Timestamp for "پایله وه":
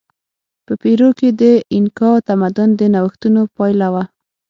3.55-4.03